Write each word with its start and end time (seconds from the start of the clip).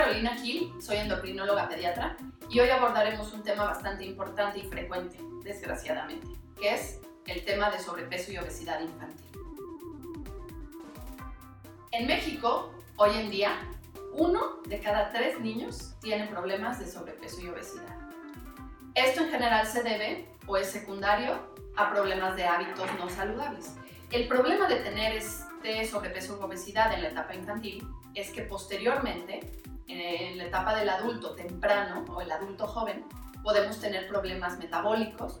Carolina 0.00 0.34
Gil, 0.34 0.72
soy 0.80 0.96
endocrinóloga 0.96 1.68
pediatra 1.68 2.16
y 2.48 2.58
hoy 2.58 2.70
abordaremos 2.70 3.34
un 3.34 3.42
tema 3.42 3.64
bastante 3.64 4.02
importante 4.06 4.58
y 4.58 4.62
frecuente, 4.62 5.18
desgraciadamente, 5.44 6.26
que 6.58 6.72
es 6.72 7.00
el 7.26 7.44
tema 7.44 7.70
de 7.70 7.78
sobrepeso 7.80 8.32
y 8.32 8.38
obesidad 8.38 8.80
infantil. 8.80 9.26
En 11.90 12.06
México, 12.06 12.72
hoy 12.96 13.10
en 13.14 13.30
día, 13.30 13.58
uno 14.14 14.62
de 14.64 14.80
cada 14.80 15.12
tres 15.12 15.38
niños 15.38 15.94
tiene 16.00 16.28
problemas 16.28 16.78
de 16.78 16.86
sobrepeso 16.90 17.42
y 17.42 17.48
obesidad. 17.48 17.94
Esto 18.94 19.24
en 19.24 19.30
general 19.30 19.66
se 19.66 19.82
debe 19.82 20.34
o 20.46 20.56
es 20.56 20.68
secundario 20.68 21.38
a 21.76 21.90
problemas 21.92 22.36
de 22.36 22.46
hábitos 22.46 22.88
no 22.98 23.10
saludables. 23.10 23.74
El 24.10 24.26
problema 24.28 24.66
de 24.66 24.76
tener 24.76 25.12
este 25.12 25.84
sobrepeso 25.84 26.40
o 26.40 26.46
obesidad 26.46 26.90
en 26.94 27.02
la 27.02 27.10
etapa 27.10 27.34
infantil 27.34 27.86
es 28.14 28.30
que 28.30 28.42
posteriormente, 28.42 29.40
en 29.90 30.38
la 30.38 30.44
etapa 30.44 30.74
del 30.74 30.88
adulto 30.88 31.34
temprano 31.34 32.04
o 32.08 32.20
el 32.20 32.30
adulto 32.30 32.66
joven, 32.66 33.04
podemos 33.42 33.80
tener 33.80 34.08
problemas 34.08 34.58
metabólicos 34.58 35.40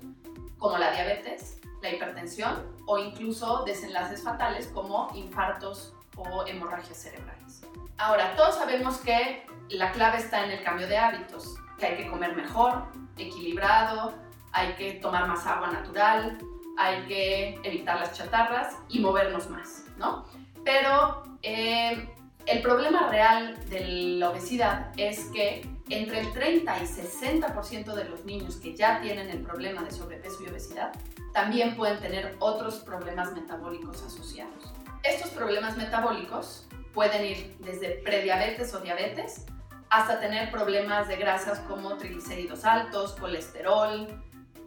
como 0.58 0.78
la 0.78 0.90
diabetes, 0.92 1.60
la 1.82 1.90
hipertensión 1.90 2.66
o 2.86 2.98
incluso 2.98 3.64
desenlaces 3.64 4.22
fatales 4.22 4.68
como 4.68 5.10
infartos 5.14 5.94
o 6.16 6.46
hemorragias 6.46 6.98
cerebrales. 6.98 7.62
Ahora, 7.96 8.34
todos 8.36 8.56
sabemos 8.56 8.98
que 8.98 9.46
la 9.70 9.92
clave 9.92 10.18
está 10.18 10.44
en 10.44 10.50
el 10.50 10.62
cambio 10.62 10.86
de 10.86 10.96
hábitos, 10.96 11.54
que 11.78 11.86
hay 11.86 11.96
que 11.96 12.08
comer 12.08 12.34
mejor, 12.34 12.84
equilibrado, 13.16 14.14
hay 14.52 14.74
que 14.74 14.94
tomar 14.94 15.28
más 15.28 15.46
agua 15.46 15.70
natural, 15.70 16.38
hay 16.78 17.02
que 17.06 17.60
evitar 17.62 17.98
las 18.00 18.12
chatarras 18.12 18.76
y 18.88 19.00
movernos 19.00 19.48
más, 19.48 19.84
¿no? 19.96 20.24
Pero 20.64 21.22
eh, 21.42 22.08
el 22.50 22.62
problema 22.62 23.08
real 23.08 23.56
de 23.68 23.80
la 24.18 24.30
obesidad 24.30 24.92
es 24.96 25.26
que 25.26 25.62
entre 25.88 26.20
el 26.20 26.32
30 26.32 26.82
y 26.82 26.86
60% 26.86 27.94
de 27.94 28.04
los 28.04 28.24
niños 28.24 28.56
que 28.56 28.74
ya 28.74 29.00
tienen 29.00 29.30
el 29.30 29.40
problema 29.42 29.82
de 29.82 29.92
sobrepeso 29.92 30.42
y 30.42 30.48
obesidad 30.48 30.92
también 31.32 31.76
pueden 31.76 32.00
tener 32.00 32.36
otros 32.40 32.80
problemas 32.80 33.32
metabólicos 33.32 34.02
asociados. 34.02 34.72
Estos 35.04 35.30
problemas 35.30 35.76
metabólicos 35.76 36.66
pueden 36.92 37.24
ir 37.24 37.56
desde 37.60 38.02
prediabetes 38.04 38.74
o 38.74 38.80
diabetes 38.80 39.46
hasta 39.88 40.18
tener 40.18 40.50
problemas 40.50 41.06
de 41.06 41.16
grasas 41.16 41.60
como 41.60 41.96
triglicéridos 41.98 42.64
altos, 42.64 43.12
colesterol, 43.12 44.08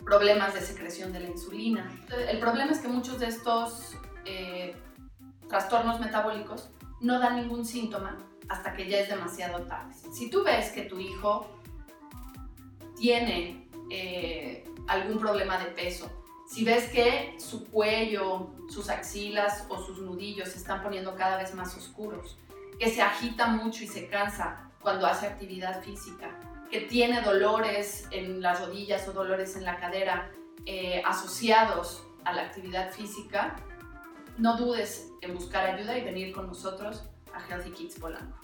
problemas 0.05 0.53
de 0.53 0.61
secreción 0.61 1.11
de 1.11 1.19
la 1.19 1.29
insulina. 1.29 1.89
El 2.29 2.39
problema 2.39 2.71
es 2.71 2.79
que 2.79 2.87
muchos 2.87 3.19
de 3.19 3.27
estos 3.27 3.95
eh, 4.25 4.73
trastornos 5.49 5.99
metabólicos 5.99 6.69
no 7.03 7.19
dan 7.19 7.35
ningún 7.35 7.65
síntoma 7.65 8.17
hasta 8.49 8.73
que 8.73 8.89
ya 8.89 8.99
es 8.99 9.09
demasiado 9.09 9.63
tarde. 9.65 9.93
Si 10.11 10.29
tú 10.29 10.43
ves 10.43 10.71
que 10.71 10.83
tu 10.83 10.99
hijo 10.99 11.47
tiene 12.97 13.69
eh, 13.91 14.63
algún 14.87 15.19
problema 15.19 15.57
de 15.57 15.65
peso, 15.65 16.09
si 16.47 16.63
ves 16.63 16.89
que 16.89 17.35
su 17.37 17.65
cuello, 17.65 18.51
sus 18.69 18.89
axilas 18.89 19.65
o 19.69 19.83
sus 19.83 19.99
nudillos 19.99 20.49
se 20.49 20.57
están 20.57 20.81
poniendo 20.81 21.15
cada 21.15 21.37
vez 21.37 21.53
más 21.53 21.75
oscuros, 21.75 22.37
que 22.79 22.89
se 22.89 23.01
agita 23.01 23.47
mucho 23.47 23.83
y 23.83 23.87
se 23.87 24.07
cansa 24.07 24.71
cuando 24.81 25.05
hace 25.05 25.27
actividad 25.27 25.83
física, 25.83 26.39
que 26.71 26.81
tiene 26.81 27.21
dolores 27.21 28.07
en 28.11 28.41
las 28.41 28.61
rodillas 28.61 29.07
o 29.07 29.13
dolores 29.13 29.55
en 29.55 29.63
la 29.63 29.77
cadera 29.77 30.31
eh, 30.65 31.01
asociados 31.05 32.03
a 32.23 32.33
la 32.33 32.43
actividad 32.43 32.91
física, 32.91 33.55
no 34.37 34.57
dudes 34.57 35.11
en 35.21 35.33
buscar 35.33 35.75
ayuda 35.75 35.97
y 35.97 36.03
venir 36.03 36.33
con 36.33 36.47
nosotros 36.47 37.03
a 37.33 37.41
Healthy 37.47 37.71
Kids 37.71 37.99
Polanco. 37.99 38.39